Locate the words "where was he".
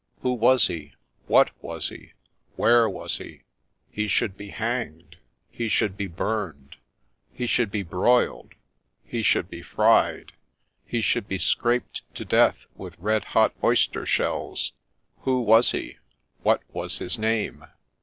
2.55-3.43